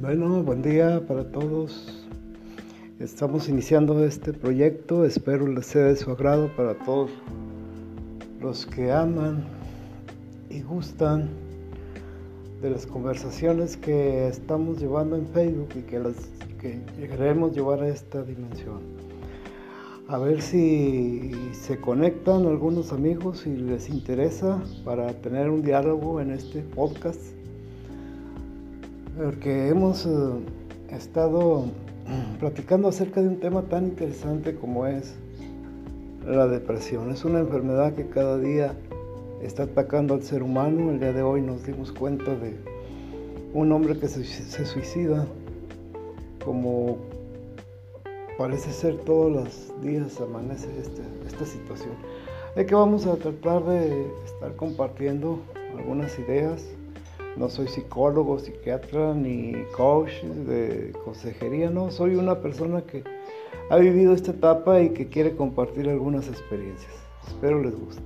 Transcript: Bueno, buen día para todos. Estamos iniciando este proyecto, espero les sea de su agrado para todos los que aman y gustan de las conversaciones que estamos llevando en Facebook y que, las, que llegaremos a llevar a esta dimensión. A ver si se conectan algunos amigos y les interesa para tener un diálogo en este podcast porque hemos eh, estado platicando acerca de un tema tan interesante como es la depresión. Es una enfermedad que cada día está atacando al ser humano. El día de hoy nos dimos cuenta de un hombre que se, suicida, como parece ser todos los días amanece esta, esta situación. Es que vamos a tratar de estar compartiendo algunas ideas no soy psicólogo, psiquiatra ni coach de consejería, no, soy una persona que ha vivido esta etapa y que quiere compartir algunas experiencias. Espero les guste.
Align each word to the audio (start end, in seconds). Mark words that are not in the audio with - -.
Bueno, 0.00 0.44
buen 0.44 0.62
día 0.62 1.02
para 1.08 1.24
todos. 1.24 2.06
Estamos 3.00 3.48
iniciando 3.48 4.04
este 4.04 4.32
proyecto, 4.32 5.04
espero 5.04 5.48
les 5.48 5.66
sea 5.66 5.86
de 5.86 5.96
su 5.96 6.12
agrado 6.12 6.54
para 6.56 6.74
todos 6.74 7.10
los 8.40 8.64
que 8.64 8.92
aman 8.92 9.42
y 10.50 10.62
gustan 10.62 11.28
de 12.62 12.70
las 12.70 12.86
conversaciones 12.86 13.76
que 13.76 14.28
estamos 14.28 14.78
llevando 14.78 15.16
en 15.16 15.26
Facebook 15.26 15.70
y 15.74 15.80
que, 15.80 15.98
las, 15.98 16.14
que 16.60 16.78
llegaremos 16.96 17.50
a 17.50 17.54
llevar 17.54 17.82
a 17.82 17.88
esta 17.88 18.22
dimensión. 18.22 18.78
A 20.06 20.16
ver 20.18 20.42
si 20.42 21.32
se 21.50 21.80
conectan 21.80 22.46
algunos 22.46 22.92
amigos 22.92 23.48
y 23.48 23.56
les 23.56 23.88
interesa 23.90 24.62
para 24.84 25.12
tener 25.14 25.50
un 25.50 25.62
diálogo 25.62 26.20
en 26.20 26.30
este 26.30 26.62
podcast 26.62 27.20
porque 29.18 29.68
hemos 29.68 30.06
eh, 30.06 30.10
estado 30.90 31.64
platicando 32.38 32.88
acerca 32.88 33.20
de 33.20 33.28
un 33.28 33.40
tema 33.40 33.62
tan 33.62 33.86
interesante 33.86 34.54
como 34.54 34.86
es 34.86 35.14
la 36.24 36.46
depresión. 36.46 37.10
Es 37.10 37.24
una 37.24 37.40
enfermedad 37.40 37.94
que 37.94 38.06
cada 38.06 38.38
día 38.38 38.74
está 39.42 39.64
atacando 39.64 40.14
al 40.14 40.22
ser 40.22 40.42
humano. 40.42 40.90
El 40.90 41.00
día 41.00 41.12
de 41.12 41.22
hoy 41.22 41.42
nos 41.42 41.66
dimos 41.66 41.90
cuenta 41.92 42.34
de 42.36 42.56
un 43.52 43.72
hombre 43.72 43.98
que 43.98 44.06
se, 44.06 44.24
suicida, 44.64 45.26
como 46.44 46.98
parece 48.38 48.70
ser 48.70 48.98
todos 48.98 49.32
los 49.32 49.82
días 49.82 50.20
amanece 50.20 50.68
esta, 50.80 51.02
esta 51.26 51.44
situación. 51.44 51.94
Es 52.54 52.66
que 52.66 52.74
vamos 52.74 53.04
a 53.06 53.16
tratar 53.16 53.64
de 53.64 54.06
estar 54.24 54.54
compartiendo 54.54 55.40
algunas 55.76 56.16
ideas 56.20 56.64
no 57.38 57.48
soy 57.48 57.68
psicólogo, 57.68 58.38
psiquiatra 58.38 59.14
ni 59.14 59.52
coach 59.76 60.22
de 60.22 60.92
consejería, 61.04 61.70
no, 61.70 61.90
soy 61.90 62.16
una 62.16 62.40
persona 62.40 62.82
que 62.82 63.04
ha 63.70 63.76
vivido 63.76 64.12
esta 64.12 64.32
etapa 64.32 64.80
y 64.80 64.90
que 64.90 65.08
quiere 65.08 65.36
compartir 65.36 65.88
algunas 65.88 66.28
experiencias. 66.28 66.92
Espero 67.26 67.62
les 67.62 67.78
guste. 67.78 68.02